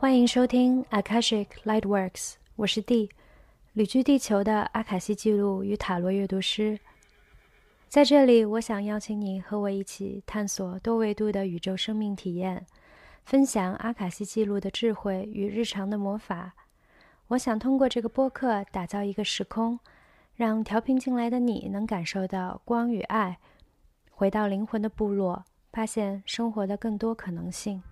[0.00, 3.10] 欢迎收听 Akashic Lightworks，我是 D，
[3.74, 6.78] 旅居地球的阿卡西记录与塔罗阅读师。
[7.88, 12.64] 在这里，我想邀请你和我一起探索多维度的宇宙生命体验，
[13.28, 16.54] 分享阿卡西记录的智慧与日常的魔法。
[17.26, 19.78] 我想通过这个播客打造一个时空，
[20.34, 23.38] 让调频进来的你能感受到光与爱，
[24.10, 27.82] 回到灵魂的部落，发现生活的更多可能性。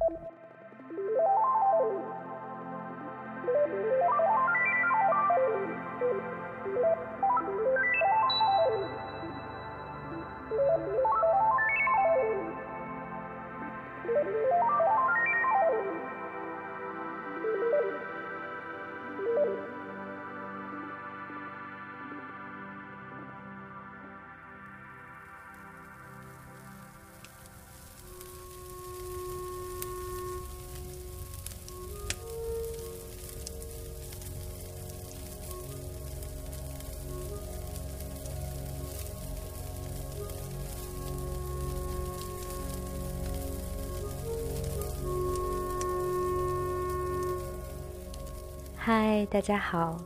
[48.88, 49.96] 嗨，大家好！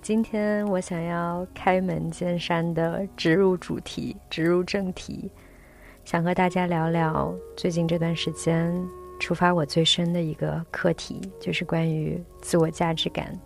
[0.00, 5.30] 今天我想要开门见山的植入主题，植入正题，
[6.02, 8.74] 想和大家聊聊最近这段时间
[9.20, 13.38] 触发我最深的一个课题，就是关于自我价值感、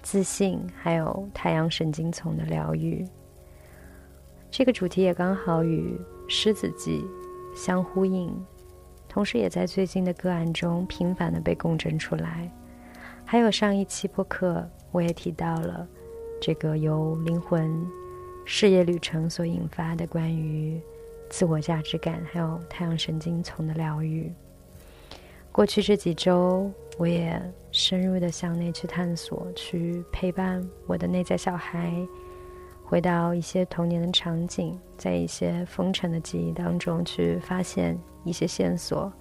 [0.00, 3.06] 自信，还有太阳神经丛的疗愈。
[4.50, 5.94] 这个主题也刚好与
[6.26, 7.04] 狮子记
[7.54, 8.34] 相呼应，
[9.10, 12.50] 同时也在最近的个案中频繁的被共振出来。
[13.30, 15.86] 还有上一期播客，我也提到了
[16.40, 17.86] 这个由灵魂
[18.46, 20.80] 事业旅程所引发的关于
[21.28, 24.32] 自我价值感，还有太阳神经丛的疗愈。
[25.52, 27.38] 过去这几周，我也
[27.70, 31.92] 深入的向内去探索，去陪伴我的内在小孩，
[32.82, 39.12] 回到一些童年的场景，在一些封尘的记忆当中去发现一些线索。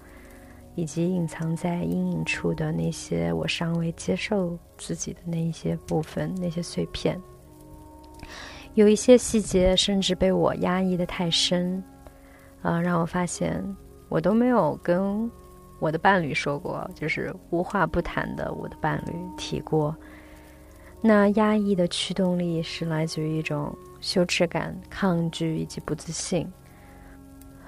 [0.77, 7.19] 以及隐藏在阴影处的那些我尚未接受自己的那一些部分，那些碎片，
[8.75, 11.83] 有一些细节甚至被我压抑的太深，
[12.61, 13.59] 啊，让我发现
[14.07, 15.27] 我都没有跟
[15.79, 19.95] 我的伴侣说过，就是无话不谈的我的伴侣提过。
[21.01, 26.47] 那压抑的驱动力是来自于一种羞耻感、抗拒以及不自信。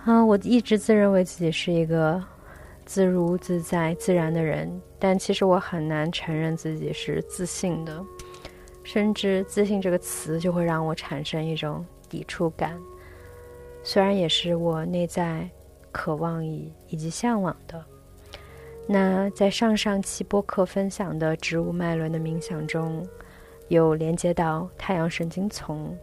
[0.06, 2.24] 啊，我一直自认为自己是一个。
[2.90, 8.04] 自如自在、自然的人，但其实我很难承认自己是自信的，
[8.84, 12.76] 甚至“自信”这个词就会让我产生一种抵触感。
[13.84, 15.48] 虽然也是我内在
[15.92, 17.86] 渴望以以及向往的。
[18.88, 23.08] 那在上上期播客分享的植物脉轮的冥想中，
[23.68, 25.96] 有连接到太阳神经丛。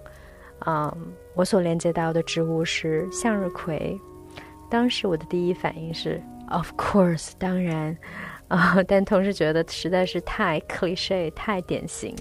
[0.61, 0.97] 啊，
[1.35, 4.01] 我所连接到的植物是向日葵。
[4.71, 6.23] 当时我的第一反应是。
[6.49, 7.97] Of course，当然，
[8.49, 12.15] 啊，但同时觉得实在是太 cliche、太典型，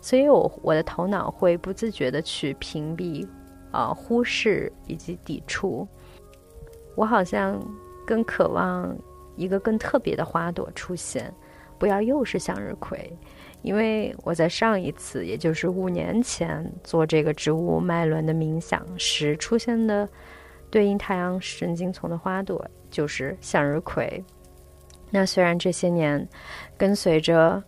[0.00, 3.26] 所以我我的头脑会不自觉的去屏蔽、
[3.72, 5.86] 啊忽视以及抵触。
[6.94, 7.60] 我好像
[8.06, 8.96] 更渴望
[9.34, 11.34] 一个更特别的花朵出现，
[11.76, 13.18] 不要又是向日葵，
[13.62, 20.08] 因为我在上一次，也就是五年前做这个植物脉轮的冥想时出现的
[20.70, 22.64] 对应太阳神经丛的花朵。
[22.96, 24.24] 就是向日葵。
[25.10, 26.26] 那虽然这些年，
[26.78, 27.62] 跟随着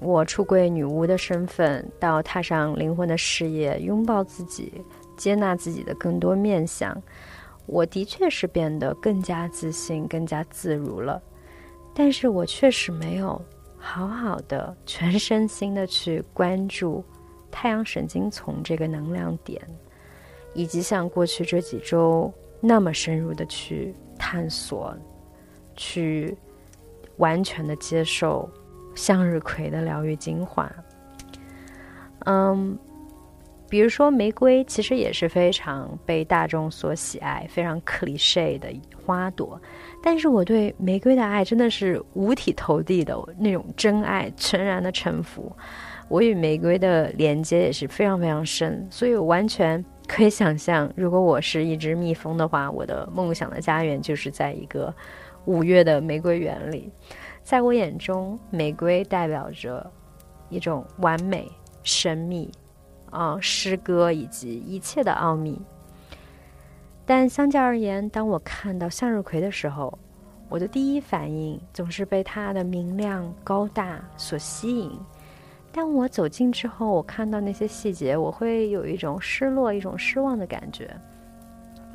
[0.00, 4.72] 我出柜女巫的身份，到踏上灵魂的事业，拥抱自己，
[5.16, 6.96] 接纳自己的更多面相，
[7.66, 11.20] 我的确是变得更加自信、更加自如了。
[11.92, 13.40] 但是我确实没有
[13.76, 17.04] 好好的全身心的去关注
[17.50, 19.60] 太阳神经丛这个能量点，
[20.54, 23.92] 以及像过去这几周那么深入的去。
[24.18, 24.94] 探索，
[25.76, 26.36] 去
[27.16, 28.48] 完全的接受
[28.94, 30.70] 向日葵的疗愈精华。
[32.26, 32.78] 嗯，
[33.70, 38.68] 比如说玫瑰，其实也是非常被大众所喜爱、非常 cliche 的
[39.06, 39.60] 花朵。
[40.02, 45.50] 但是我对玫瑰的爱真的是五体投地的那种真爱，全然的臣服。
[46.08, 49.84] 我与玫瑰的连接也是非常非常深，所以我完全。
[50.08, 54.92] 可以想象，如果我是一只蜜蜂的话，我的梦想的家园就是在一个
[55.44, 56.90] 五月的玫瑰园里，
[57.42, 59.88] 在我眼中，玫瑰代表着
[60.48, 61.46] 一种完美、
[61.82, 62.50] 神秘
[63.10, 65.60] 啊，诗歌以及一切的奥秘。
[67.04, 69.96] 但相较而言，当我看到向日葵的时候，
[70.48, 74.90] 我的第一反应总是被它的明亮高大所吸引。
[75.78, 80.90] 当我走近之后，我看到那些细节，我会有一种失落、一种失望的感觉。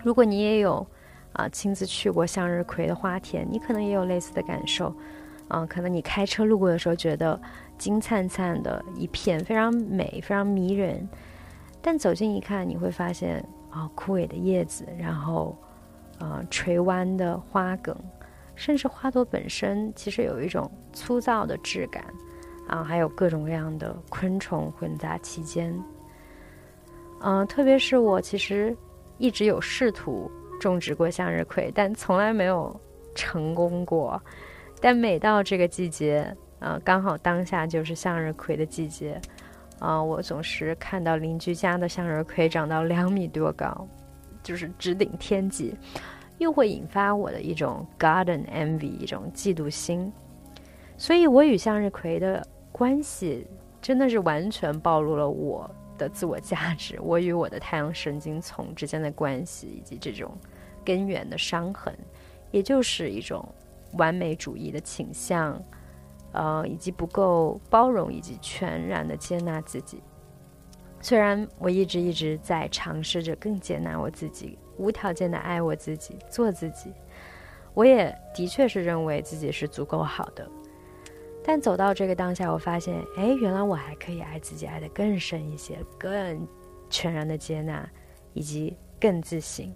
[0.01, 0.87] 如果你也有
[1.33, 4.95] 啊亲自去过向日葵的花田，你可能也有类似的感受。
[5.49, 7.37] 啊，可能你开车路过的时候，觉得
[7.77, 11.05] 金灿灿的一片，非常美，非常迷人。
[11.81, 15.57] 但走近一看，你会发现啊，枯萎的叶子，然后
[16.19, 17.93] 啊垂弯的花梗，
[18.55, 22.01] 甚至花朵本身其实有一种粗糙的质感。
[22.67, 25.77] 啊，还有各种各样的昆虫混杂其间。
[27.21, 28.75] 嗯，特别是我其实
[29.17, 30.29] 一直有试图
[30.59, 32.75] 种植过向日葵，但从来没有
[33.15, 34.21] 成功过。
[34.81, 39.19] 但每到这个季节，啊，刚好当下就是向日葵的季节，
[39.79, 43.87] 啊，我总是看到邻居家的向日葵长到两米多高，
[44.41, 45.73] 就是直顶天际，
[46.39, 50.11] 又会引发我的一种 garden envy，一种嫉妒心。
[50.97, 53.47] 所以，我与向日葵的关系
[53.79, 60.35] 真的是完全暴露了我的自我价值，我与我的太阳神经丛之间的关系，以及这种
[60.83, 61.95] 根源的伤痕，
[62.49, 63.47] 也就是一种
[63.93, 65.61] 完美主义的倾向，
[66.31, 70.01] 呃，以及不够包容以及全然的接纳自己。
[70.99, 76.91] 虽然我一直一直在尝试着更接纳我自己，无条件的爱我自己，做自己，
[77.75, 80.49] 我也的确是认为自己是足够好的。
[81.43, 86.47] 但走到这个当下，我发现，哎，原来我还可以爱自己，爱得更深一些，更
[86.89, 87.87] 全然的接纳，
[88.33, 89.73] 以及更自信。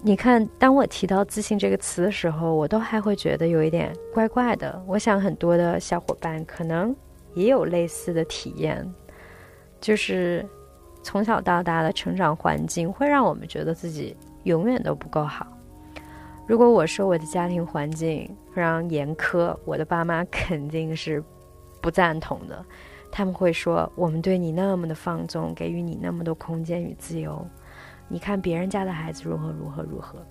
[0.00, 4.80] 你看，当我提到自信这个词的时候，我都还会觉得有一点怪怪的。
[4.86, 6.94] 我想很多的小伙伴可能
[7.34, 8.88] 也有类似的体验，
[9.80, 10.46] 就是
[11.02, 15.57] 从小到大的成长环境会让我们觉得自己永远都不够好。
[16.48, 21.22] 如果我说我的家庭环境非常严苛，我的爸妈肯定是
[21.82, 22.64] 不赞同的。
[23.12, 27.46] 他们会说：“我们对你那么的放纵，给予你那么多空间与自由，
[28.08, 30.24] 你看别人家的孩子如何如何如何。”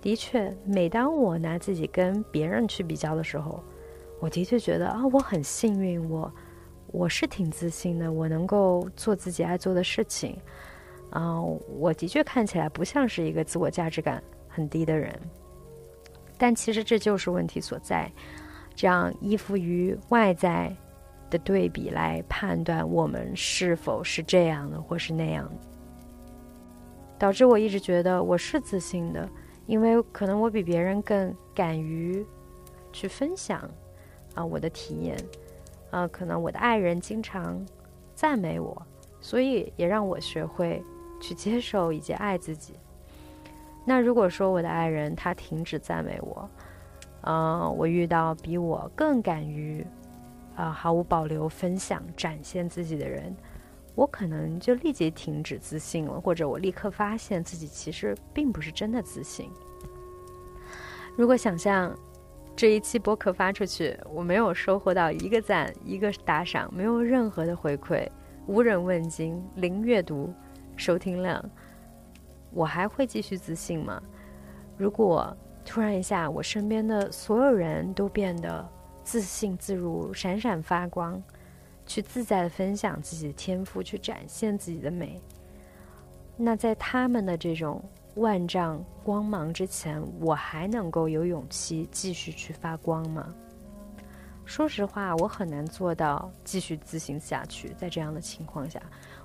[0.00, 3.60] 的确，每当我拿自己跟别人去比较的时候，
[4.20, 6.32] 我的确觉得啊，我很幸运，我
[6.92, 10.38] 我是挺自信的，我能够做自己爱做的事情。
[11.10, 15.12] 啊，我的确看起来不像是一个自我价值感很低的人。
[16.38, 18.10] 但其实这就是问题所在，
[18.74, 20.74] 这样依附于外在
[21.28, 25.60] 的对比来判断我们是否是这样的或是那样的，
[27.18, 29.28] 导致我一直觉得我是自信的，
[29.66, 32.24] 因为可能我比别人更敢于
[32.92, 33.68] 去分享
[34.34, 35.18] 啊我的体验，
[35.90, 37.60] 啊可能我的爱人经常
[38.14, 38.80] 赞美我，
[39.20, 40.82] 所以也让我学会
[41.20, 42.74] 去接受以及爱自己。
[43.88, 46.50] 那如果说我的爱人他停止赞美我，
[47.22, 49.82] 嗯，我遇到比我更敢于，
[50.54, 53.34] 啊，毫无保留分享、展现自己的人，
[53.94, 59.50] 我可能就立即停止自信了，或者我立刻发现自己其实并不是真的自信。
[61.16, 61.96] 如果想象
[62.54, 68.06] 这一期播客发出去，我没有收获到一个赞、一个打赏，没有任何的回馈，
[68.46, 70.30] 无人问津，零阅读、
[70.76, 71.42] 收听量。
[72.52, 74.02] 我还会继续自信吗？
[74.76, 78.66] 如果突然一下，我身边的所有人都变得
[79.04, 81.22] 自信自如、闪闪发光，
[81.84, 85.20] 去自在的分享自己的天赋，去展现自己的美，
[86.36, 87.82] 那在他们的这种
[88.14, 93.28] 万丈光芒之前，我还能够有勇气继续去发光吗？
[94.46, 97.74] 说实话，我很难做到继续自信下去。
[97.76, 98.80] 在这样的情况下，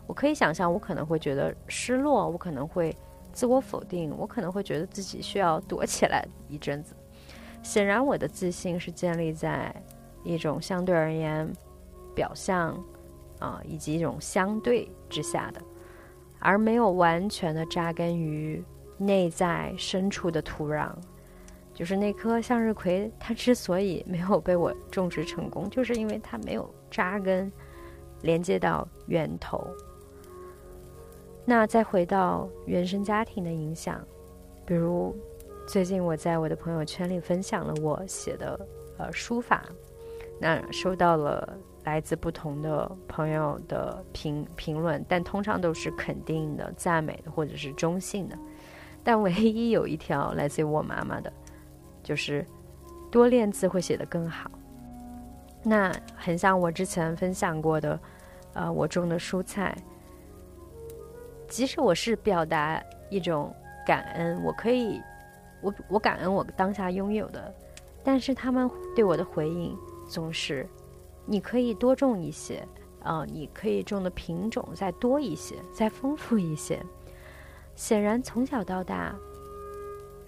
[0.07, 2.93] 我可以想象，我可能会觉得失落，我可能会。
[3.33, 6.95] 自我否定，我可能会觉得自己需要躲起来一阵子。
[7.63, 9.73] 显然，我的自信是建立在
[10.23, 11.51] 一种相对而言
[12.15, 12.77] 表象
[13.39, 15.61] 啊，以及一种相对之下的，
[16.39, 18.63] 而没有完全的扎根于
[18.97, 20.91] 内在深处的土壤。
[21.73, 27.51] 就是那颗向日葵，它之所以没有被我种植成功，就是因为它没有扎根，
[28.21, 29.65] 连接到源头。
[31.45, 33.99] 那再回到原生家庭的影响，
[34.65, 35.15] 比如
[35.67, 39.65] 最近我在我的朋友圈里分享了我写的呃书法，
[40.39, 48.37] 那收到了来自不同的朋友的评评论，但通常都是肯定的、赞美的或者是中性的。
[49.03, 51.31] 但唯一有一条来自于我妈妈的，
[52.01, 52.45] 就是
[53.11, 54.49] 多练字会写得更好。
[55.61, 57.99] 那很像我之前分享过的，
[58.53, 59.77] 呃，我种的蔬菜，
[61.53, 63.55] 即使我是表达一种
[63.85, 64.99] 感恩，我可以，
[65.61, 67.53] 我我感恩我当下拥有的，
[68.03, 69.77] 但是他们对我的回应
[70.09, 70.67] 总是，
[71.27, 72.67] 你可以多种一些，
[73.03, 76.83] 啊，你可以种的品种再多一些，再丰富一些。
[77.75, 79.15] 显然，从小到大，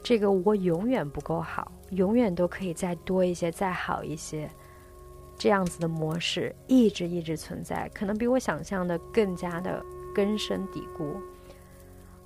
[0.04, 4.48] 这个我永远不够好，永远都可以再多一些，再好一些，
[5.36, 9.84] 这样子的模式一直一直存在，可能比我想象的更加的
[10.16, 11.22] 根深蒂固。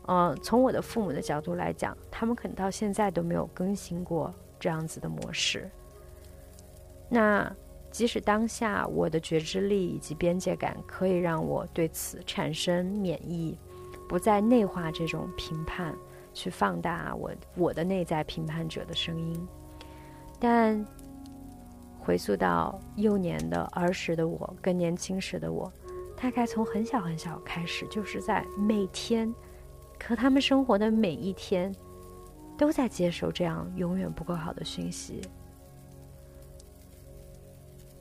[0.07, 5.69] 嗯，从我的父母的角度来讲，他们可能到现在都没有更新过这样子的模式。
[7.09, 7.51] 那
[7.91, 13.57] 即使当下我的觉知力以及边界感可以让我对此产生免疫。
[14.07, 15.95] 不再内化这种评判，
[16.33, 19.47] 去放大我我的内在评判者的声音。
[20.39, 20.83] 但
[21.99, 25.71] 回溯到幼年的儿时的我，更年轻时的我，
[26.21, 29.33] 大概从很小很小开始，就是在每天
[30.03, 31.73] 和他们生活的每一天，
[32.57, 35.21] 都在接受这样永远不够好的讯息。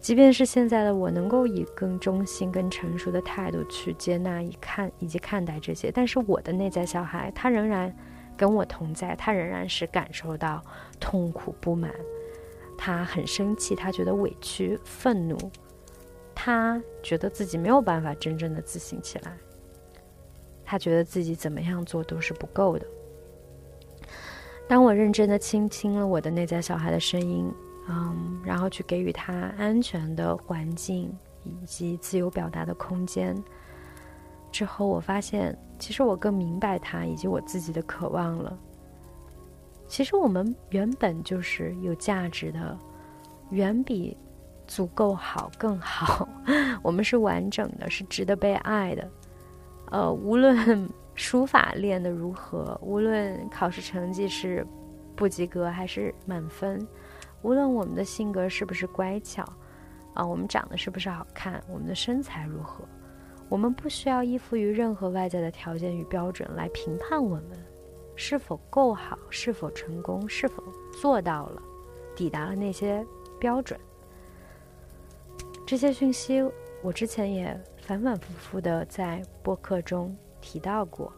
[0.00, 7.94] 即便是现在的我，能够以更中心、更成熟的态度去接纳、以看以及看待这些，但是我的内在小孩，他仍然
[8.36, 10.62] 跟我同在，他仍然是感受到
[10.98, 11.92] 痛苦、不满，
[12.76, 15.36] 他很生气，他觉得委屈、愤怒，
[16.40, 19.36] 他觉得自己没有办法真正的自信起来，
[20.64, 22.86] 他觉得自己怎么样做都是不够的。
[24.68, 27.52] 当我认真的倾听了我的内在小孩的声音。
[27.90, 31.10] 嗯，然后去给予他安全的环境
[31.42, 33.34] 以及自由表达的空间。
[34.52, 38.58] 之后，我发现，其实我更明白他以及我自己的渴望了。
[39.86, 42.78] 其实我们原本就是有价值的，
[43.48, 44.14] 远比
[44.68, 46.28] 足够好更好。
[46.84, 49.10] 我们是完整的，是值得被爱的。
[49.90, 54.64] 呃，无论书法练得如何，无论考试成绩是
[55.16, 56.86] 不及格还是满分。
[57.42, 59.42] 无论我们的性格是不是乖巧，
[60.14, 62.84] 啊，我们长得是不是好看，我们的身材如何，
[63.48, 67.44] 我们不需要依附于任何外在的条件与标准来评判我们
[68.14, 70.62] 是否够好，是否成功，是否
[71.00, 71.62] 做到了，
[72.14, 73.06] 抵达了那些
[73.38, 73.78] 标准。
[75.68, 76.42] 这些讯息
[76.82, 81.12] 我之前也反反复复的在播客中提到过，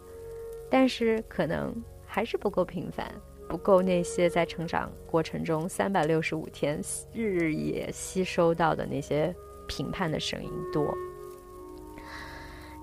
[0.68, 1.72] 但是可能
[2.04, 3.08] 还是不够频繁。
[3.48, 6.80] 不够那些在成长过程中三百六十五天
[7.12, 9.32] 日日夜吸收到的那些
[9.68, 10.92] 评判的声音多。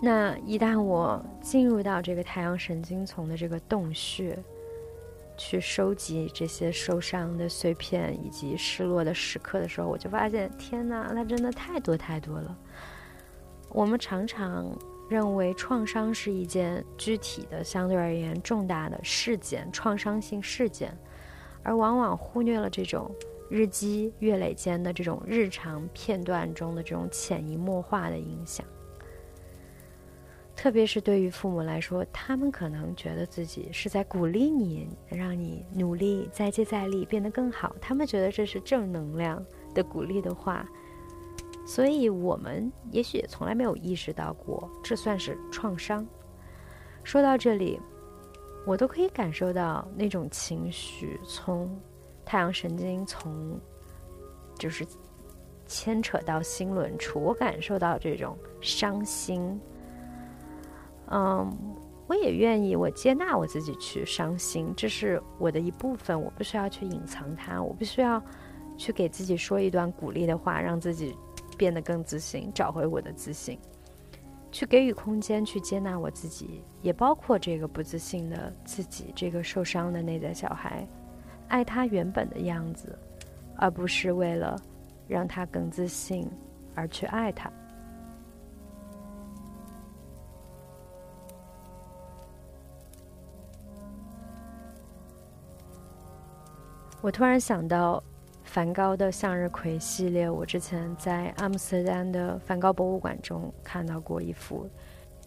[0.02, 4.40] 那一旦我进入到这个太阳神经丛的这个洞穴，
[5.38, 12.58] 去收集这些受伤的碎片以及失落的时刻的时候，我就发现，天哪，那真的太多太多了。
[13.70, 14.68] 我们常常。
[15.10, 20.94] 认为创伤是一件具体的、相对而言重大的事件，创伤性事件，
[21.64, 23.10] 而往往忽略了这种
[23.50, 28.66] 日积月累间的这种日常片段中的这种潜移默化的影响。
[30.58, 37.76] 特别是对于父母来说，他们可能觉得自己是在鼓励你，让你努力、再接再厉，变得更好。
[37.80, 39.42] 他们觉得这是正能量
[39.76, 40.68] 的鼓励的话。
[41.66, 46.06] 所以，我们也许也从来没有意识到过，这算是创伤。
[47.04, 47.80] 说到这里，
[48.66, 51.80] 我都可以感受到那种情绪从
[52.26, 53.60] 太阳神经从
[54.58, 54.84] 就是
[55.68, 59.60] 牵扯到心轮处，我感受到这种伤心。
[61.12, 61.52] 嗯，
[62.08, 68.22] 我也愿意，我接纳我自己去伤心，这是我的一部分，我不需要去隐藏它，我不需要
[68.78, 71.16] 去给自己说一段鼓励的话，让自己。
[71.58, 73.58] 变得更自信，找回我的自信，
[74.52, 80.88] 去给予空间，去接纳我自己，也包括这个不自信的自己，这个受伤的内在小孩，
[81.48, 82.96] 爱他原本的样子，
[83.56, 84.56] 而不是为了
[85.08, 86.30] 让他更自信
[86.76, 87.52] 而去爱他。
[97.08, 98.04] 我突然想到。
[98.44, 104.66] 梵高的向日葵系列，我之前在阿姆斯特丹的梵高博物馆中看到过一幅，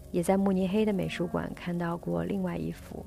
[0.09, 3.05] 也在慕尼黑的美术馆看到过另外一幅。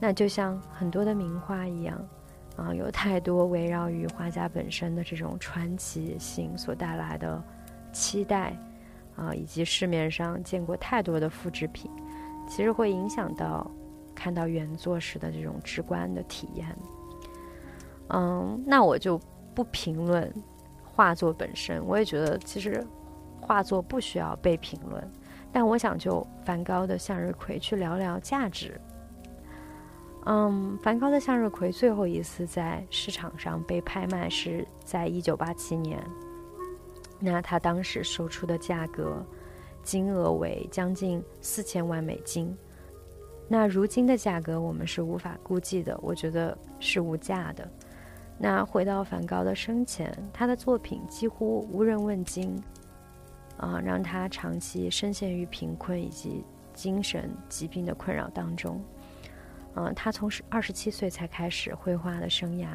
[0.00, 2.08] 那就像很多的名画一样，
[2.56, 7.44] 啊，有太多围绕于画家本身的这种传奇性所带来的
[7.92, 8.56] 期待，
[9.16, 11.90] 啊，以及市面上见过太多的复制品，
[12.48, 13.70] 其实会影响到
[14.14, 16.66] 看到原作时的这种直观的体验。
[18.10, 19.20] 嗯，那我就
[19.54, 20.32] 不评论
[20.84, 22.84] 画作本身，我也觉得其实
[23.40, 25.12] 画作不需要被评论。
[25.52, 28.78] 但我想就梵高的向日葵去聊聊价值。
[30.26, 36.02] 嗯，梵高的向日葵最后一次在市场上被拍卖是在一九八七年，
[37.20, 39.24] 那他当时售出的价格
[39.82, 42.54] 金额为将近四千万美金。
[43.48, 47.70] 那如今的价格我们是无法估计的，我觉得是无价的。
[48.38, 52.62] 那回到梵高的生前，他的作品几乎无人问津，
[53.56, 58.78] 啊，让他长期深陷于贫困以及精神疾病的困扰当中。
[59.74, 62.68] 嗯，他从十二十七岁才开始绘画的生涯，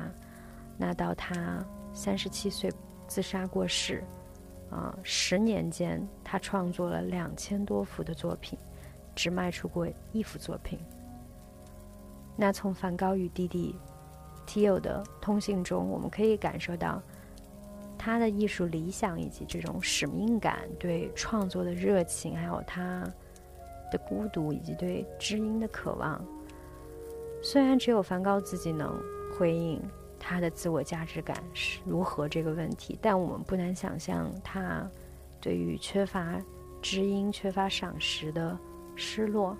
[0.80, 1.64] 那到他
[1.94, 2.72] 三十七岁
[3.06, 4.04] 自杀过世，
[4.72, 8.58] 啊，十年间他创作了两千多幅的作品，
[9.14, 10.80] 只卖出过一幅作品。
[12.36, 13.76] 那从梵高与弟弟。
[14.46, 17.02] 提友的通信中，我们可以感受到
[17.98, 23.04] 他的艺术理想以及这种使命感、对创作的热情，还有他
[23.92, 26.20] 的孤独以及对知音的渴望。
[27.44, 29.00] 虽然只有梵高自己能
[29.38, 29.82] 回应
[30.20, 34.88] 他的自我价值感是如何这个问题，但我们不难想象他
[35.40, 36.40] 对于缺乏
[36.82, 38.58] 知音、缺乏赏识的
[38.96, 39.58] 失落。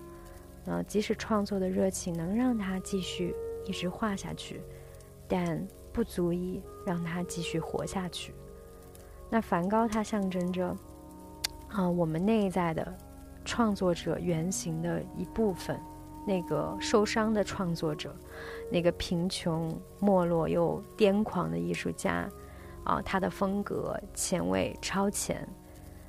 [0.66, 3.36] 呃，即使创作的热情能让他继续。
[3.66, 4.62] 一直画下去，
[5.28, 8.34] 但不足以让他继续活下去。
[9.30, 10.76] 那梵高，它象征着
[11.70, 12.94] 啊，我们内在的
[13.46, 15.80] 创作者原型的一部分，
[16.28, 18.16] 那个受伤的创作者，
[18.70, 22.30] 那个贫穷、没落又癫狂的艺术家
[22.84, 25.48] 啊，他的风格前卫超前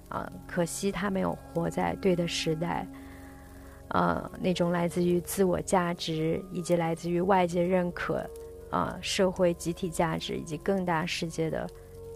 [0.09, 2.87] 啊，可惜他没有活在对的时代。
[3.93, 8.27] 呃，那种来自于自我价值以及来自于外界认可，
[8.71, 11.69] 啊，社会集体价值以及更大世界的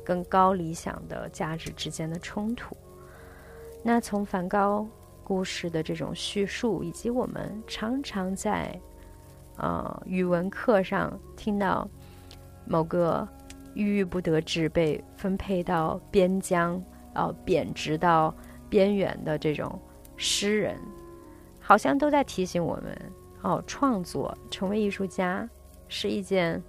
[0.02, 2.74] 更高理想的价值之间的冲突。
[3.82, 4.88] 那从梵高
[5.22, 8.74] 故事的这种叙述，以及我们常常在
[9.58, 11.86] 呃语文课上听到
[12.64, 13.28] 某个
[13.74, 18.34] 郁郁不得志、被分配到边疆、呃贬值到
[18.70, 19.78] 边缘的这种
[20.16, 20.80] 诗人。
[21.66, 25.48] 好像都在提醒我们，哦，创作成为艺术家
[25.88, 26.62] 是一件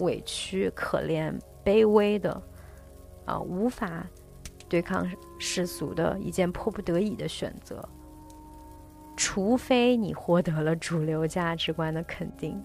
[0.00, 2.42] 委屈、可怜、卑微的，
[3.24, 4.06] 啊，无法
[4.68, 7.82] 对抗世俗的一件迫不得已的选择。
[9.16, 12.62] 除非你获得了主流价值观的肯定，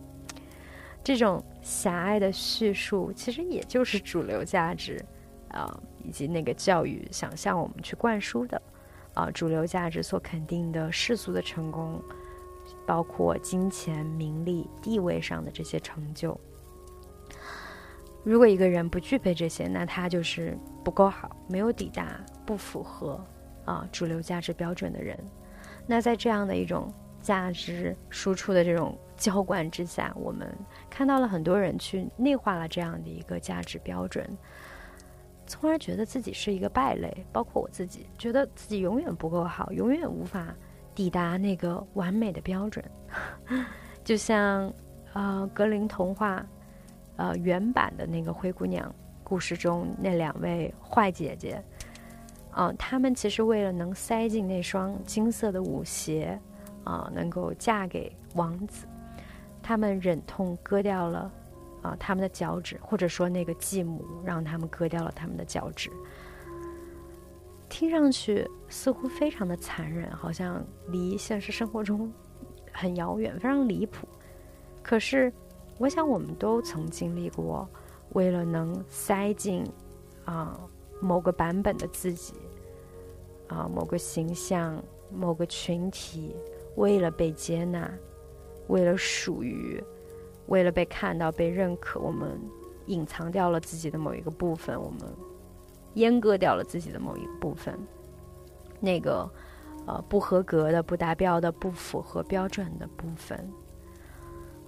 [1.02, 5.02] 这种狭隘的叙述其实也就是主流价值
[5.48, 8.62] 啊，以及那个教育想向我们去灌输的。
[9.19, 12.01] 啊，主流价值所肯定的世俗的成功，
[12.86, 16.39] 包括金钱、名利、地位上的这些成就。
[18.23, 23.21] 如果一个人不具备这些，那他就是不够好，没有抵达，不符合
[23.65, 25.19] 啊主流价值标准的人。
[25.86, 26.89] 那在这样的一种
[27.21, 30.49] 价值输出的这种浇灌之下，我们
[30.89, 34.25] 看到了很多人去内化了这样的一个价值标准。
[35.49, 40.55] 从而觉得自己是一个败类，包括我自己，觉得自己永远不够好，永远无法
[40.93, 42.85] 抵达那个完美的标准。
[44.05, 44.71] 就像
[45.13, 46.45] 呃格林童话
[47.15, 51.62] 呃原版的那个灰姑娘故事中那两位坏姐姐，
[52.51, 56.39] 啊，她们其实为了能塞进那双金色的舞鞋，
[56.83, 58.85] 啊，能够嫁给王子，
[59.63, 61.31] 她们忍痛割掉了。
[61.82, 65.89] 啊，他们的脚趾，或者说那个继母让他们割掉了他们的脚趾，
[67.70, 72.12] 听上去似乎非常的残忍，好像离现实生活中
[72.74, 74.08] 很遥远，非常离谱。
[74.84, 75.32] 可是，
[75.78, 77.65] 我想我们都曾经历过，
[78.10, 79.63] 为了能塞进
[80.26, 80.60] 啊
[81.00, 82.34] 某个版本的自己，
[83.48, 86.36] 啊某个形象、某个群体，
[86.76, 87.89] 为了被接纳，
[88.68, 89.82] 为了属于。
[90.49, 92.39] 为了被看到、被认可，我们
[92.88, 94.99] 隐藏掉了自己的某一个部分，我们
[95.95, 97.73] 阉割掉了自己的某一个部分。
[98.79, 99.29] 那个
[99.85, 103.51] 呃不合格的、不达标的、不符合标准的部分，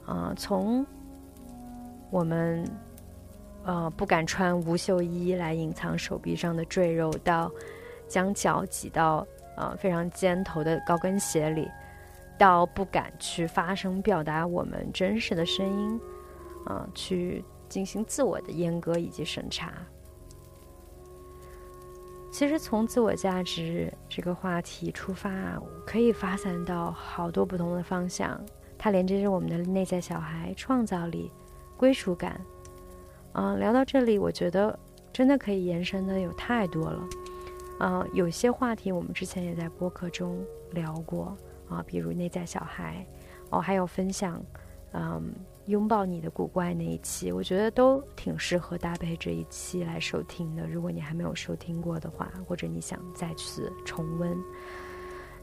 [0.06, 0.86] 啊，从
[2.10, 2.64] 我们
[3.64, 7.52] 呃不敢穿无袖衣来隐藏手臂上的赘肉，到
[8.08, 11.68] 将脚挤到啊非常尖头的高跟鞋里。
[12.42, 16.02] 到不敢去发声表达我们真实的声音，
[16.66, 19.72] 啊，去进行自我的阉割以及审查。
[22.32, 28.44] 其实从自我价值这个话题出发，可以发散到好多不同的方向。
[28.76, 31.32] 它连接着我们的内在小孩、创造力、
[31.78, 32.42] 归属感。
[33.34, 34.80] 嗯，聊到这里，我觉得
[35.14, 37.08] 真的可以延伸的有太多了。
[37.82, 41.38] 嗯，有些话题我们之前也在播客中聊过
[41.72, 43.06] 啊，比如内在小孩，
[43.50, 44.44] 哦，还有分享，
[44.92, 45.34] 嗯，
[45.66, 50.68] 拥抱你的古怪那一期，我觉得都挺适合搭配这一期来收听的。
[50.68, 54.38] 如果你还没有收听过的话，或者你想再次重温，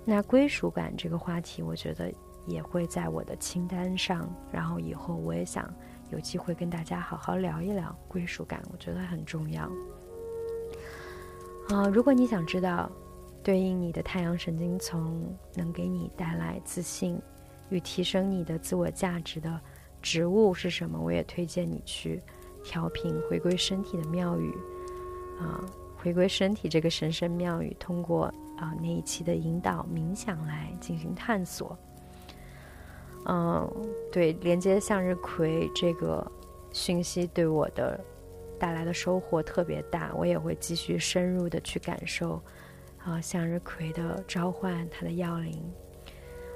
[0.05, 2.13] 那归属感这个话题，我觉得。
[2.47, 5.71] 也会在我的清单上，然后以后我也想
[6.09, 9.65] 有机会跟大家好好聊一聊归属感，我觉得很重要。
[11.69, 12.91] 啊，如果你想知道
[13.49, 17.19] 对应你的太阳神经丛能给你带来自信
[17.71, 19.59] 与提升你的自我价值的
[20.03, 22.21] 植物是什么，我也推荐你去
[22.63, 24.53] 调频回归身体的妙语
[25.41, 25.65] 啊，
[25.97, 28.25] 回归身体这个神圣妙语，通过
[28.59, 31.75] 啊那一期的引导冥想来进行探索。
[33.25, 33.67] 嗯，
[34.13, 36.31] 对，连接向日葵这个
[36.71, 37.99] 讯息对我的
[38.59, 42.39] 带来的收获特别大，我也会继续深入的去感受
[43.05, 45.73] 啊向日葵的召唤，它的要领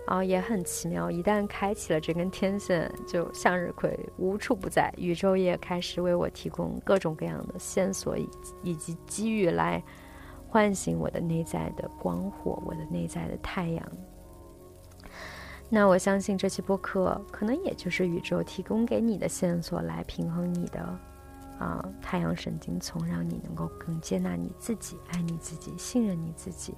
[0.06, 1.10] 啊也很奇妙。
[1.10, 8.28] 一旦开启了这根天线，就向日葵无处不在，宇宙也开始为我提供各种各样的线索以
[8.62, 9.82] 以及机遇来
[10.48, 13.92] 唤醒我的内在的光火，我的内在的太阳。
[15.70, 20.98] 那我相信这期播客可能也就是宇宙提供给你的线索，来平衡你的
[21.62, 26.74] 啊太阳神经丛，让你能够更接纳你自己、爱你自己、信任你自己。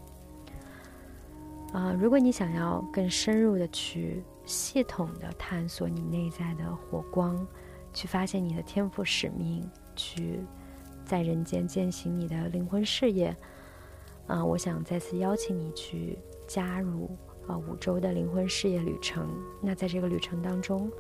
[1.73, 7.47] 啊，如果你想要更深入的去系统的探索你内在的火光，
[7.93, 10.41] 去发现你的天赋使命，去
[11.05, 13.35] 在人间践行你的灵魂事业，
[14.27, 17.11] 啊，我想再次邀请你去加入。
[17.47, 19.29] 啊，五周的灵魂事业旅程。
[19.61, 20.91] 那在这个旅程当中，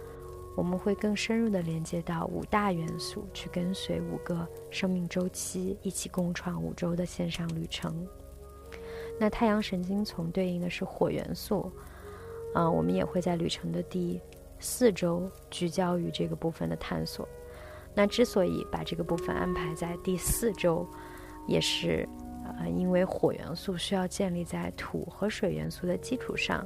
[0.56, 8.06] 我们会更深入的连接到五大元素，去跟随五个生命周期，一起共创五周的线上旅程。
[9.18, 11.70] 那太阳神经丛对应的是火元素，
[12.54, 14.20] 啊，我们也会在旅程的第
[14.58, 17.28] 四周聚焦于这个部分的探索。
[17.94, 20.86] 那之所以把这个部分安排在第四周，
[21.46, 22.08] 也是。
[22.58, 26.62] 呃，因为火元素需要建立在土和水元素的基础上，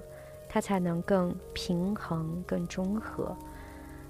[0.48, 3.34] 它才能更平衡、更中和、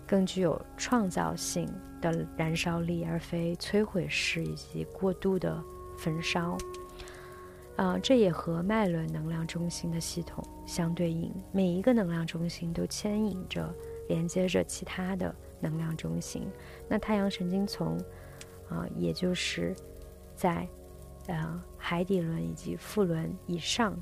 [0.08, 1.68] 更具有创造性
[2.00, 5.62] 的燃烧力，而非摧毁式以及过度的
[5.98, 6.56] 焚烧。
[7.76, 11.32] 啊，这也和脉轮能量中心的系统相对应。
[11.52, 13.72] 每一个能量中心都牵引着、
[14.08, 16.48] 连接着其他的能量中心。
[16.88, 17.96] 那太阳神经丛，
[18.68, 19.76] 啊，也就是
[20.34, 20.66] 在。
[21.26, 23.94] 呃，海底轮以及腹轮以上，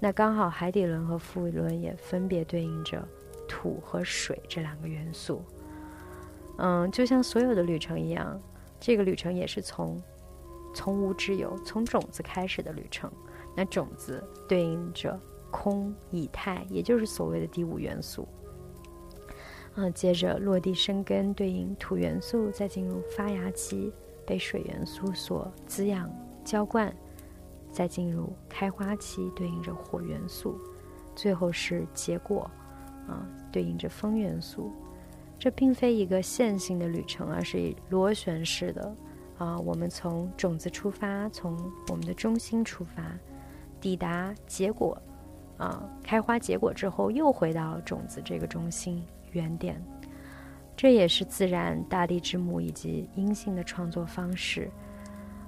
[0.00, 3.06] 那刚好海底轮和腹轮也分别对应着
[3.48, 5.42] 土和水这两个元素。
[6.58, 8.40] 嗯，就像所有的旅程一样，
[8.80, 10.02] 这个旅程也是从
[10.74, 13.10] 从无至有、从种子开始的旅程。
[13.54, 15.18] 那种子对应着
[15.50, 18.28] 空、以太，也就是所谓的第五元素。
[19.74, 23.92] 嗯，接着落地生根，对应土元素，再进入发芽期，
[24.26, 26.10] 被水元素所滋养。
[26.44, 26.94] 浇灌，
[27.72, 30.52] 再进入开花期，对应着火元素；
[31.14, 32.48] 最后是结果，
[33.06, 34.72] 啊，对应着风元素。
[35.38, 38.94] 这并非一个线性的旅程，而是螺旋式的。
[39.38, 41.54] 啊，我们从种子出发，从
[41.88, 43.02] 我们的中心出发，
[43.80, 44.96] 抵达结果，
[45.58, 49.78] 啊，开花结果之后，又回到种子这个中心原点。
[50.74, 54.70] 这也是自然、大地之母以及阴性的创作方式。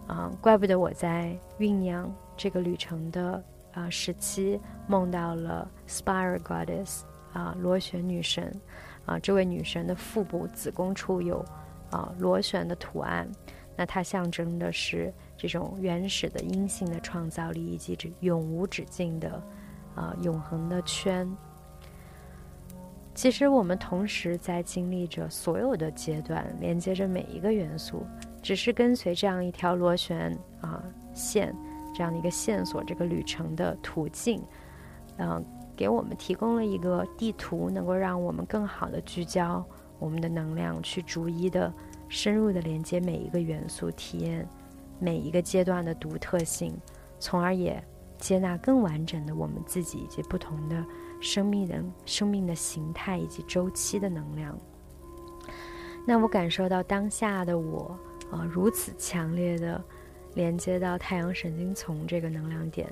[0.07, 3.43] 啊，怪不得我在酝酿这个旅程的
[3.73, 8.55] 啊时期，梦到了 Spiral Goddess 啊螺旋女神
[9.07, 11.45] 啊，这位女神的腹部子宫处有
[11.91, 13.29] 啊螺旋的图案，
[13.77, 19.43] 那它象征的是这种原始的阴性的创造力以及这永无止境的
[19.95, 21.29] 啊永恒的圈。
[23.15, 28.07] 其实我们同时在经历着所有的阶段，连接着每一个元素。
[28.41, 30.81] 只是跟随这样一条螺旋啊
[31.13, 31.53] 线，
[31.93, 34.41] 这样的一个线索，这个旅程的途径，
[35.17, 35.45] 嗯，
[35.79, 39.65] 给我们提供了一个地图，能够让我们更好的聚焦
[40.01, 41.73] 我们的能量，去逐一的
[42.09, 44.45] 深入的连接每一个元素，体验
[44.99, 46.77] 每一个阶段的独特性，
[47.21, 47.81] 从而也
[48.19, 50.85] 接纳更完整的我们自己以及不同的
[51.21, 54.59] 生命的生命的形态以及周期的能量。
[56.05, 57.97] 那我感受到当下的我。
[58.31, 59.83] 啊，如此强烈的
[60.35, 62.87] 连接到太阳神经丛这个能量点，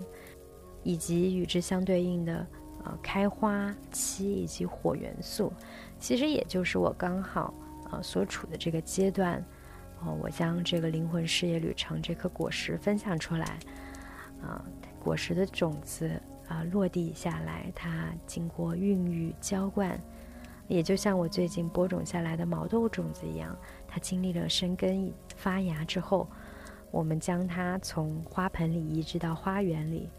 [0.82, 2.46] 以及与之相对应的
[2.86, 5.52] 呃开花期以及火元素，
[5.98, 7.52] 其实也就是我刚好
[7.90, 9.44] 呃所处的这个阶段。
[10.04, 13.58] 哦，我将这个灵魂事业旅程这颗果实分享出来，
[14.42, 14.62] 啊，
[15.00, 19.98] 果实的种子啊落地下来，它经过孕育浇灌，
[20.68, 23.56] 也就像我最近播种下来的毛豆种子一样，
[23.88, 26.28] 它经历了生根发芽之后，
[26.90, 30.10] 我们将它从花盆里移植到花园里，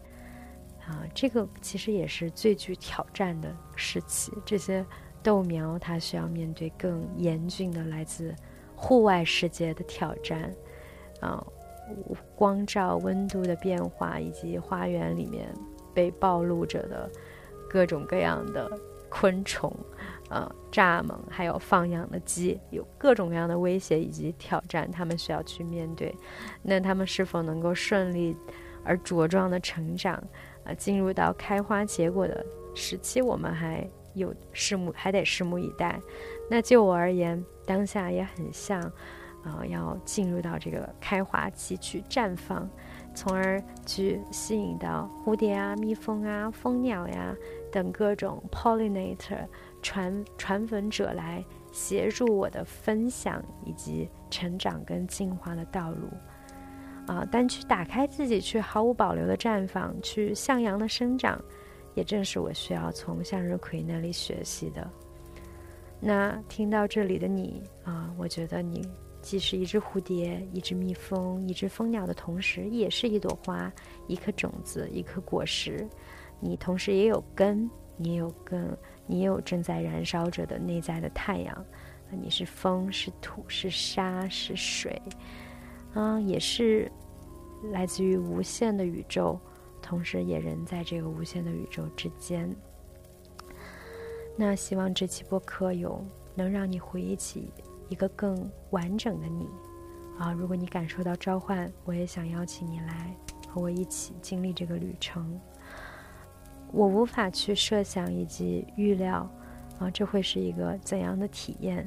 [0.88, 4.84] 啊，这个其实也是最具挑战的时期，这些
[5.22, 8.34] 豆苗它需要面对更严峻的来自。
[8.80, 10.54] 户外世界的挑战，
[11.20, 11.44] 啊，
[12.36, 15.52] 光照、温度的变化，以及花园里面
[15.92, 17.10] 被暴露着的
[17.68, 18.70] 各种各样的
[19.08, 19.68] 昆虫、
[20.30, 26.14] 呃蚱蜢，还有放养的鸡，有各种各样的威胁以及挑战，他们需要去面对。
[26.62, 28.36] 那他们是否能够顺利
[28.84, 30.22] 而茁壮的成长，
[30.68, 35.98] 啊，进入到开花结果的时期，我们还有拭目，还得拭目以待。
[36.50, 38.80] 那就我而言，当下也很像，
[39.44, 42.68] 呃，要进入到这个开花期去绽放，
[43.14, 47.34] 从而去吸引到蝴蝶啊、蜜蜂啊、蜂鸟呀
[47.72, 49.46] 等各种 pollinator
[49.82, 56.08] 传传粉者来协助我的分享以及成长跟进化的道路。
[57.08, 61.42] 啊，但去打开自己，去毫无保留的绽放，去向阳的生长，
[61.94, 64.88] 也正是我需要从向日葵那里学习的。
[65.98, 68.86] 那听到这里的你啊，我觉得你
[69.20, 73.72] 既是一只蝴蝶、一只蜜蜂、一只蜂鸟的同时，也是一朵花、
[74.06, 75.88] 一颗种子、一颗果实。
[76.38, 81.64] 你同时也有根，你也有根，你也有正在燃烧着的内在的太阳。
[82.10, 85.02] 你是风，是土，是沙，是水，
[86.00, 86.88] 嗯，也是
[87.72, 89.36] 来自于无限的宇宙，
[89.82, 92.54] 同时也人在这个无限的宇宙之间。
[94.36, 96.00] 那希望这期播客有
[96.36, 97.50] 能让你回忆起
[97.88, 99.48] 一个更完整的你
[100.20, 100.30] 啊！
[100.30, 103.12] 如果你感受到召唤，我也想邀请你来
[103.48, 105.36] 和我一起经历这个旅程。
[106.70, 109.28] 我无法去设想以及预料
[109.80, 111.84] 啊，这会是一个怎样的体验？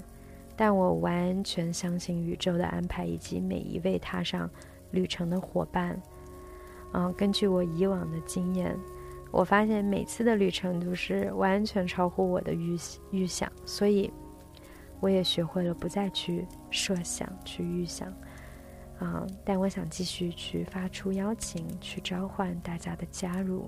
[0.56, 4.50] 但我完全相信宇宙的安排以及每一位踏上
[4.92, 6.02] 旅程的伙伴。
[6.94, 8.78] 嗯，根据我以往的经验。
[9.34, 12.78] 我发现每次的旅程都是完全超乎我的预
[13.12, 14.12] 预想，所以
[15.00, 18.10] 我也学会了不再去设想、去预想，
[19.00, 19.26] 啊！
[19.46, 23.66] 但我想继续去发出邀请，去召唤大家的加入。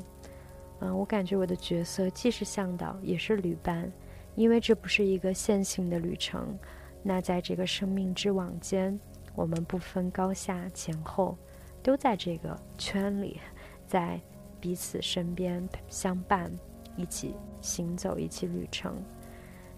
[0.82, 3.90] 嗯，我感觉我的角色既是向导，也是旅伴，
[4.36, 6.58] 因为这不是一个线性的旅程。
[7.02, 9.00] 那在这个生命之网间，
[9.36, 11.38] 我们不分高下前后，
[11.82, 13.40] 都在这个圈里，
[13.88, 14.20] 在。
[14.64, 16.50] 彼此身边相伴，
[16.96, 18.96] 一起行走，一起旅程。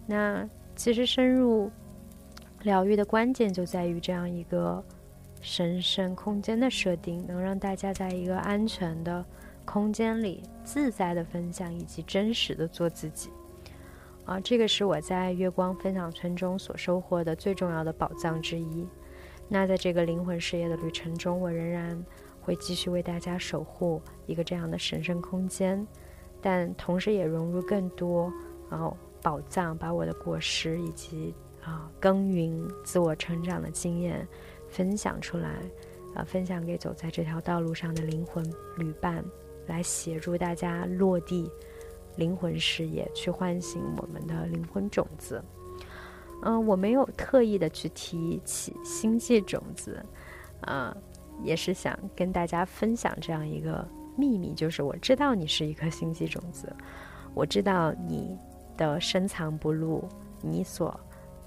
[0.05, 1.71] 那其实深入
[2.61, 4.85] 疗愈的关键就在于这样一个
[5.41, 9.25] 神圣空间的设定，能让大家在一个安全的
[9.65, 13.31] 空间里自在的分享，以及真实的做自己。
[14.25, 18.87] 啊，这个是我在月光分享村中所收获的最重要的宝藏之一。
[19.47, 22.03] 那在这个灵魂事业的旅程中，我仍然。
[22.41, 25.83] 会继续为大家守护一个这样的神圣空间，
[26.43, 28.31] 但同时也融入更多
[28.69, 31.33] 然后宝藏，把我的果实以及
[31.63, 34.27] 啊耕耘、自我成长的经验
[34.69, 35.55] 分享出来，
[36.13, 39.25] 啊分享给走在这条道路上的灵魂旅伴，
[39.65, 41.49] 来协助大家落地
[42.17, 45.43] 灵魂事业，去唤醒我们的灵魂种子。
[46.43, 50.03] 嗯，我没有特意的去提起星际种子，
[50.61, 50.95] 啊。
[51.43, 56.73] 也是想跟大家分享这样一个秘密，就是我知道你是一颗星际种子，
[57.33, 58.37] 我知道你
[58.77, 60.07] 的深藏不露，
[60.41, 60.97] 你所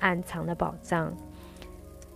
[0.00, 1.10] 暗藏的宝藏。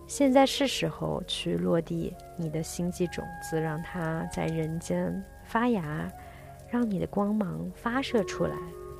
[0.05, 6.07] 现在是时候去落地你的星际种子，让它在人间发芽，
[6.73, 8.57] 让你的光芒发射出来，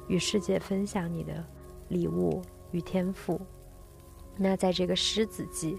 [0.07, 1.43] 与世界分享你的
[1.88, 3.41] 礼物与天赋。
[4.38, 5.75] 那在这个狮子季。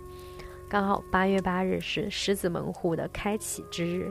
[0.69, 4.11] 刚好八月八日是狮子门户的开启之日，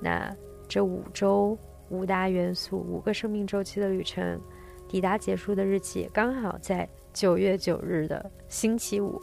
[0.00, 0.34] 那
[0.66, 1.56] 这五周
[1.88, 4.40] 五大元素五个生命周期的旅程
[4.88, 9.22] 抵达结束的日期刚好在九月九日的星期五。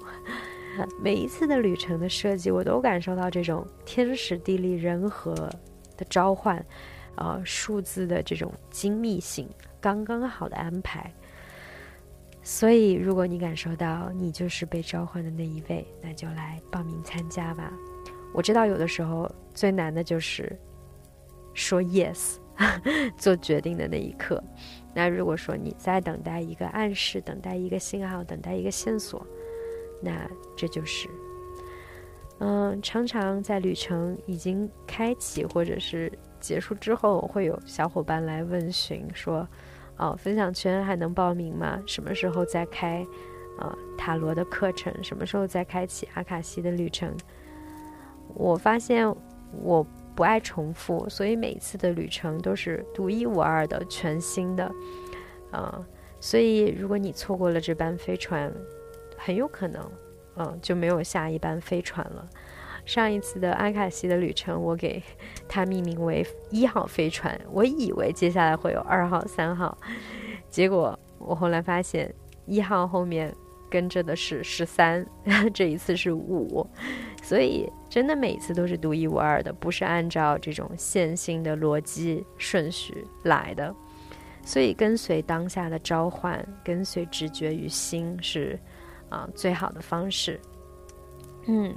[1.01, 5.33] 每一次的旅程的设计，我都感受到这种天时地利人和
[5.97, 6.63] 的召唤，
[7.17, 9.49] 呃，数字的这种精密性，
[9.79, 11.11] 刚刚好的安排。
[12.43, 17.73] 所以，如果你感受到你就是被召唤的那一位，那就来报名参加吧。
[18.33, 20.55] 我知道有的时候最难的就是
[21.53, 22.35] 说 yes，
[23.17, 24.43] 做决定的那一刻。
[24.93, 29.25] 那如果说你在等待一个暗示，等待一个信号，等待一个线索，
[30.01, 31.09] 那这就是，
[32.39, 36.11] 嗯，常常在旅程已经开启或者是
[36.45, 39.47] 结束之后，会有小伙伴来问询说
[39.97, 41.81] ：“哦，分享圈还能报名吗？
[41.87, 43.05] 什么时候再开？
[43.57, 47.11] 呃，塔罗的课程什么时候再开启阿卡西的旅程？”
[48.35, 49.07] 我发现
[49.61, 49.85] 我。
[50.15, 54.71] 不爱重复，所以每一次的旅程都是独一无二的、全新的，
[55.51, 55.85] 啊，
[56.21, 58.49] 所以如果你错过了这班飞船，
[59.17, 59.91] 很有可能，
[60.37, 62.25] 嗯，就没有下一班飞船了。
[62.85, 65.01] 上一次的安卡西的旅程，我给
[65.47, 69.77] 它命名为一号飞船，我以为接下来会有二号、三号，
[70.49, 72.13] 结果我后来发现
[72.45, 73.33] 一号后面
[73.69, 75.05] 跟着的是十三，
[75.53, 76.65] 这一次是五。
[77.23, 83.73] 所以，真的每一次都是独一无二的，不是按照这种线性的逻辑顺序来的。
[84.43, 88.59] 所以，跟随当下的召唤，跟随直觉与心是
[89.09, 90.39] 啊最好的方式。
[91.47, 91.73] 嗯，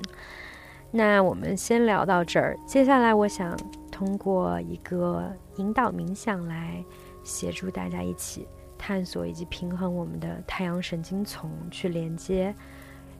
[0.90, 2.58] 那我们先聊到这儿。
[2.66, 3.56] 接下来，我想
[3.90, 6.84] 通过一个引导冥想来
[7.22, 8.46] 协助大家一起
[8.76, 12.54] 探索以及平衡我们的太阳神经丛，去连接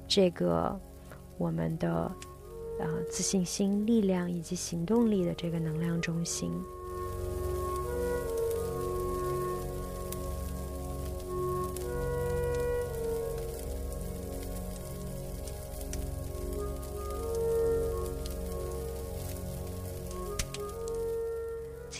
[0.07, 0.78] 这个。
[1.40, 2.11] 我们的，
[2.81, 6.52] 呃，自信心、力量以及行动力的这个能量中心，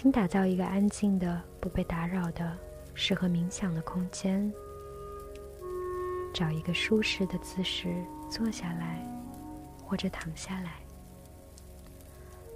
[0.01, 2.57] 请打造一个安静的、不被打扰的、
[2.95, 4.49] 适合冥想的空间，
[6.33, 7.93] 找一个舒适的姿势
[8.31, 9.05] 坐下来。
[9.83, 10.75] 或者躺下来。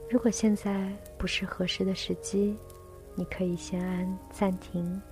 [0.09, 2.57] 如果现在不是合适的时机，
[3.17, 5.03] 你可以先按暂停，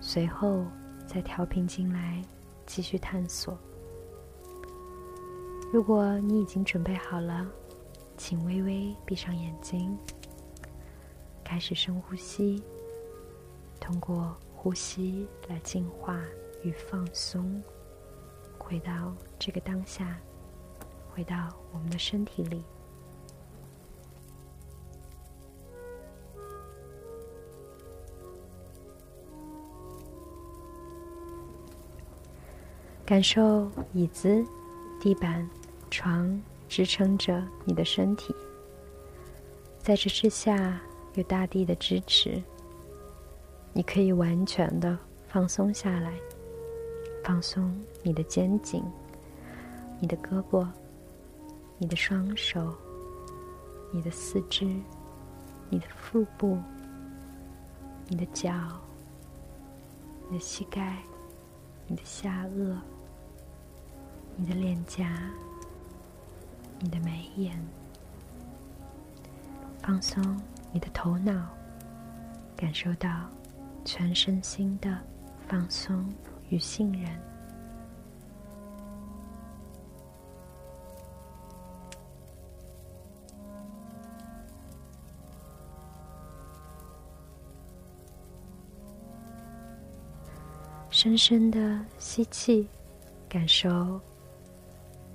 [0.00, 0.64] 随后
[1.06, 2.22] 再调频进来
[2.64, 3.58] 继续探索。
[5.70, 7.46] 如果你已经准备好了，
[8.16, 9.98] 请微微闭上眼睛，
[11.48, 12.62] 开始深呼吸，
[13.80, 16.22] 通过呼吸来净化
[16.62, 17.62] 与放松，
[18.58, 20.20] 回到这个当下。
[21.10, 22.62] 回到我们的身体里，
[33.04, 34.44] 感受椅子、
[35.00, 35.48] 地板、
[35.90, 38.32] 床支撑着你的身体，
[39.80, 40.80] 在这之下
[41.18, 42.40] 有大地的支持，
[43.72, 46.14] 你可以完全的放松下来，
[47.24, 48.84] 放松你的肩颈、
[49.98, 50.66] 你的胳膊。
[51.80, 52.74] 你的双手，
[53.92, 54.66] 你的四肢，
[55.70, 56.58] 你的腹部，
[58.08, 58.52] 你的脚，
[60.28, 60.98] 你的膝盖，
[61.86, 62.74] 你的下颚，
[64.34, 65.08] 你的脸颊，
[66.80, 67.56] 你的眉眼，
[69.80, 70.20] 放松
[70.72, 71.48] 你的头脑，
[72.56, 73.28] 感受到
[73.84, 74.98] 全身心的
[75.46, 76.06] 放松
[76.50, 77.10] 与信任。
[90.90, 92.68] 深深的吸气，
[93.28, 94.00] 感受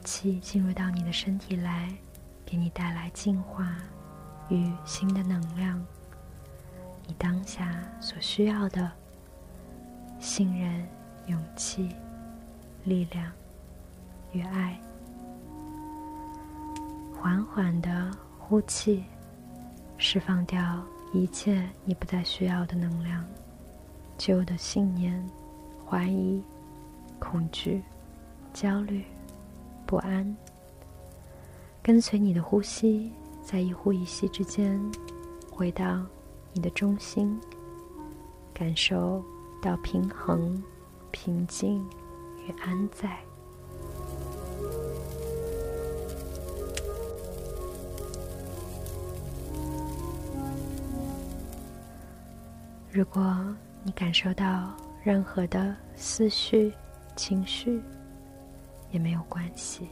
[0.05, 1.93] 气进入到你的身体来，
[2.45, 3.75] 给你带来净化
[4.49, 5.83] 与新的能量。
[7.05, 8.91] 你当下所需要的
[10.19, 10.87] 信任、
[11.27, 11.89] 勇气、
[12.85, 13.31] 力量
[14.31, 14.79] 与爱。
[17.19, 19.03] 缓缓的呼气，
[19.97, 23.25] 释放掉一切你不再需要的能量、
[24.17, 25.23] 旧的信念。
[25.85, 26.41] 怀疑、
[27.19, 27.83] 恐惧、
[28.51, 29.05] 焦虑、
[29.85, 30.35] 不安，
[31.83, 33.11] 跟随你的呼吸，
[33.43, 34.81] 在一呼一吸之间，
[35.51, 36.01] 回到
[36.53, 37.39] 你的中心，
[38.53, 39.23] 感受
[39.61, 40.63] 到平衡、
[41.11, 41.85] 平静
[42.47, 43.19] 与安在。
[52.91, 53.45] 如果
[53.83, 54.71] 你感受到，
[55.03, 56.71] 任何的思绪、
[57.15, 57.81] 情绪
[58.89, 59.89] 也没有关系，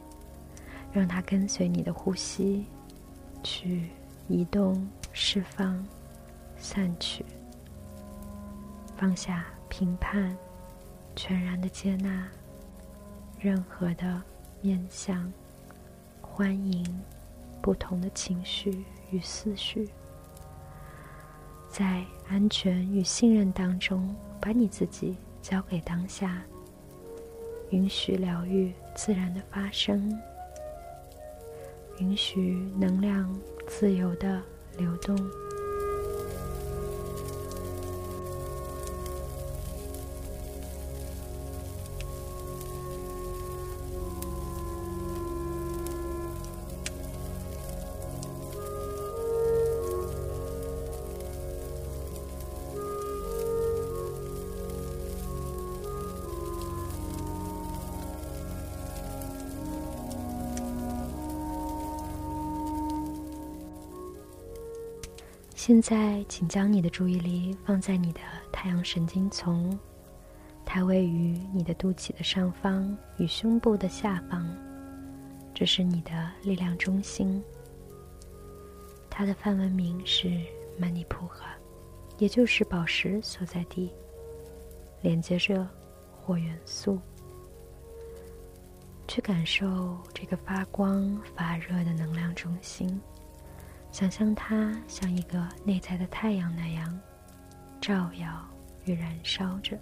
[0.92, 2.64] 让它跟随你的呼吸
[3.42, 3.90] 去
[4.28, 5.84] 移动、释放、
[6.56, 7.24] 散去，
[8.96, 10.36] 放下评判，
[11.16, 12.28] 全然的接纳
[13.38, 14.22] 任何的
[14.60, 15.32] 面向，
[16.20, 16.84] 欢迎
[17.60, 19.90] 不同的情绪与思绪。
[21.68, 26.42] 在安全与信任当中，把你自己交给当下，
[27.70, 30.16] 允许疗愈自然的发生，
[32.02, 33.32] 允许能量
[33.68, 34.42] 自由的
[34.76, 35.16] 流动。
[65.64, 68.18] 现在，请将你的注意力放在你的
[68.50, 69.78] 太阳神经丛，
[70.64, 74.44] 它位于你的肚脐的上方与胸部的下方，
[75.54, 76.10] 这是你的
[76.42, 77.40] 力量中心。
[79.08, 80.36] 它的梵文名是
[80.76, 81.54] 曼尼普哈，
[82.18, 83.92] 也就是宝石所在地，
[85.00, 85.64] 连接着
[86.10, 86.98] 火元素。
[89.06, 93.00] 去感受这个发光发热的能量中心。
[93.92, 97.00] 想象它像一个内在的太阳那样，
[97.78, 98.26] 照耀
[98.84, 99.78] 与燃烧着。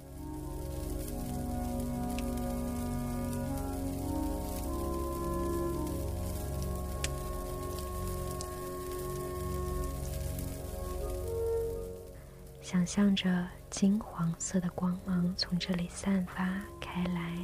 [12.60, 17.38] 想象着金黄色的光芒从这里散发开来，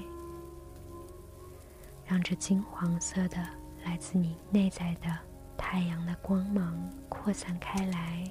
[2.04, 3.36] 让这金黄色的
[3.84, 5.25] 来自你内在的。
[5.56, 6.78] 太阳的光芒
[7.08, 8.24] 扩散开来，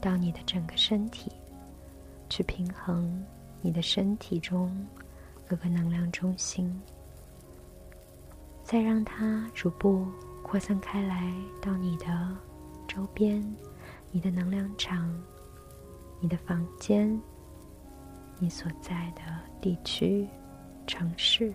[0.00, 1.32] 到你的整个身体，
[2.28, 3.24] 去平衡
[3.60, 4.86] 你的身体中
[5.46, 6.80] 各个能量中心，
[8.62, 10.06] 再让它逐步
[10.42, 12.06] 扩散开来到你的
[12.86, 13.42] 周边、
[14.10, 15.12] 你的能量场、
[16.20, 17.20] 你的房间、
[18.38, 19.22] 你所在的
[19.60, 20.28] 地区、
[20.86, 21.52] 城市。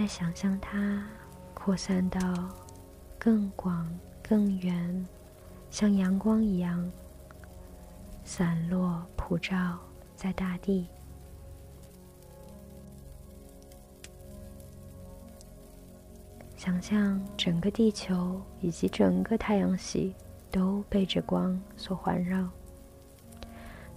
[0.00, 1.06] 再想象它
[1.52, 2.18] 扩散到
[3.18, 3.86] 更广、
[4.22, 5.06] 更远，
[5.68, 6.90] 像阳光一样
[8.24, 9.78] 散落、普照
[10.16, 10.88] 在大地。
[16.56, 20.14] 想象整个地球以及整个太阳系
[20.50, 22.48] 都被这光所环绕，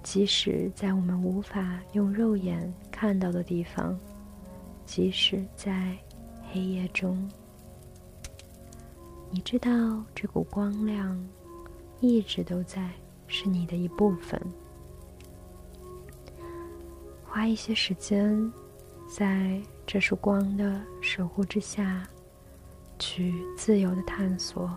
[0.04, 3.98] 即使在我们无法用肉眼看到的地方。
[4.96, 5.98] 即使在
[6.52, 7.28] 黑夜中，
[9.32, 9.70] 你知道
[10.14, 11.20] 这股光亮
[12.00, 12.92] 一直都在，
[13.26, 14.40] 是你的一部分。
[17.26, 18.54] 花一些时间，
[19.10, 22.08] 在这束光的守护之下，
[23.00, 24.70] 去自由的探索，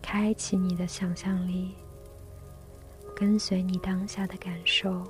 [0.00, 1.74] 开启你的想象力，
[3.14, 5.06] 跟随你当下的感受。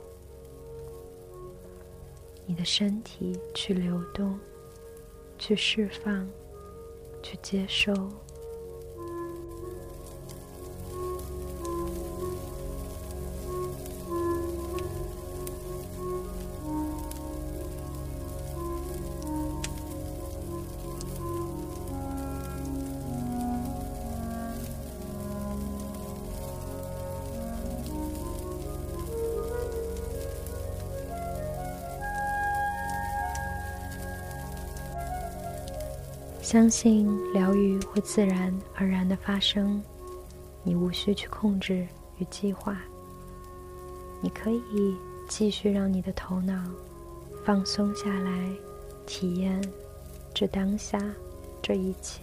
[2.51, 4.37] 你的身体去流动，
[5.39, 6.29] 去释放，
[7.23, 7.95] 去接收。
[36.51, 39.81] 相信疗愈会自然而然的发生，
[40.65, 41.87] 你无需去控制
[42.19, 42.77] 与计划。
[44.21, 44.97] 你可以
[45.29, 46.61] 继续让你的头脑
[47.45, 48.51] 放松下来，
[49.07, 49.63] 体验
[50.35, 50.99] 这当下
[51.63, 52.23] 这一切。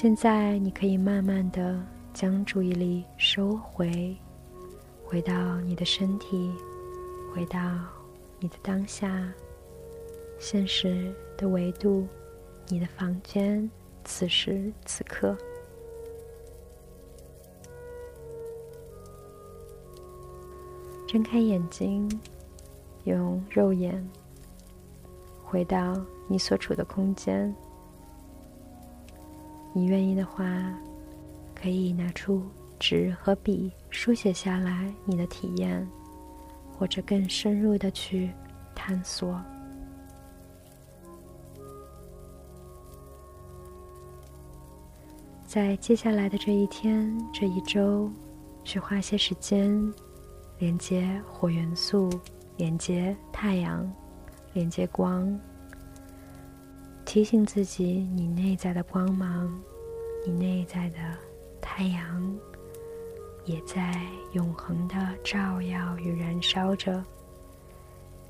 [0.00, 1.78] 现在，你可以慢慢的
[2.14, 4.16] 将注意力收回，
[5.04, 6.50] 回到你的身体，
[7.34, 7.60] 回到
[8.38, 9.30] 你的当下，
[10.38, 12.08] 现实的维度，
[12.68, 13.70] 你的房间，
[14.02, 15.36] 此时此刻。
[21.06, 22.10] 睁开眼睛，
[23.04, 24.02] 用肉眼
[25.44, 25.94] 回到
[26.26, 27.54] 你所处的空间。
[29.72, 30.44] 你愿意的话，
[31.54, 32.42] 可以拿出
[32.78, 35.86] 纸和笔，书写下来你的体验，
[36.76, 38.30] 或者更深入的去
[38.74, 39.40] 探索。
[45.46, 48.10] 在接下来的这一天、这一周，
[48.64, 49.92] 去花些时间。
[50.58, 52.10] 连接火元素，
[52.58, 53.90] 连接太阳，
[54.52, 55.26] 连接光，
[57.12, 59.60] 提醒自己，你内在的光芒，
[60.24, 60.98] 你内在的
[61.60, 62.38] 太阳，
[63.44, 64.00] 也在
[64.30, 64.94] 永恒的
[65.24, 67.04] 照耀与燃烧着，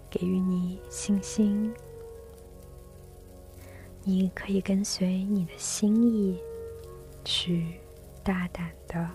[0.08, 1.70] 给予你信心。
[4.02, 6.40] 你可以跟随你的心意，
[7.22, 7.74] 去
[8.24, 9.06] 大胆的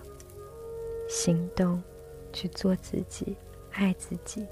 [1.08, 1.82] 行动。
[2.32, 3.34] 去做自己，
[3.72, 4.46] 爱自己。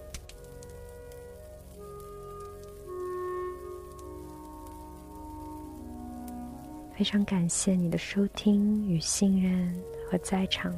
[6.97, 9.74] 非常感谢你的收听与信任
[10.09, 10.72] 和在场。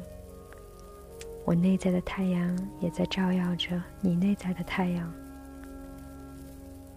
[1.45, 5.13] 我内在的太阳也在照耀着你内在的太阳。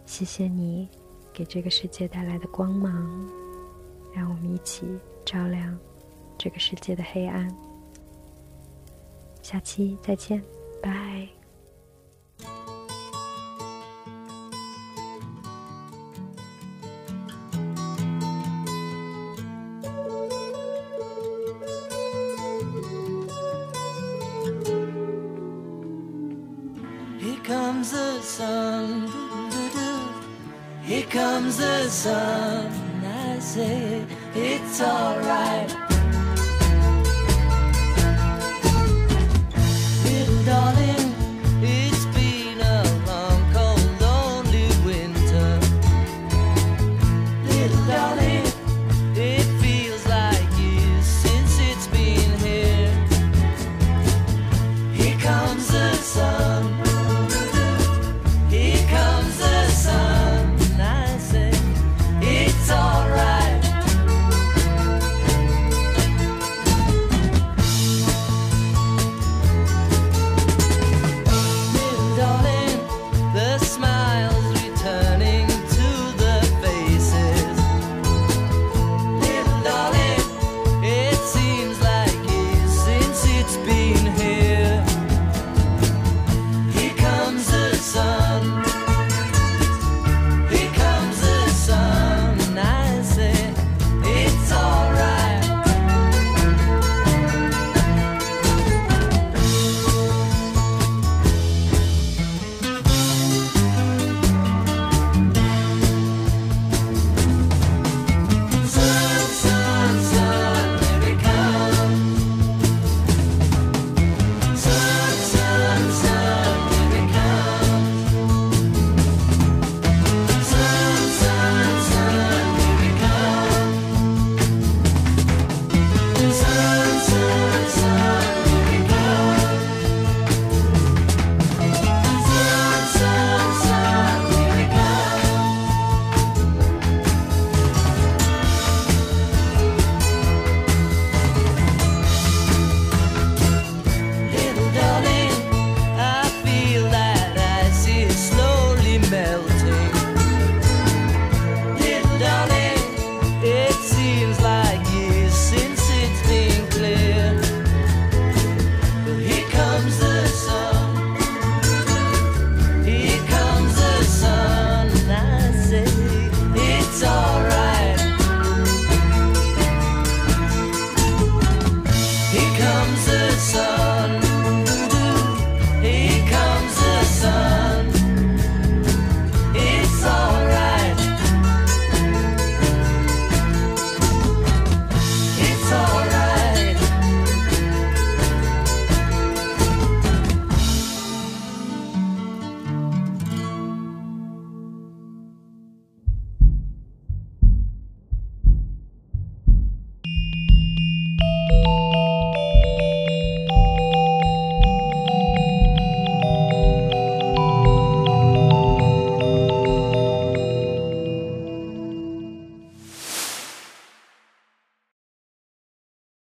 [0.06, 0.88] 谢谢你
[1.32, 3.30] 给这个世界带来的光芒，
[4.12, 4.86] 让我们一起
[5.24, 5.78] 照亮
[6.36, 7.48] 这个世界的黑暗。
[9.42, 10.42] 下期再见，
[10.82, 11.39] 拜。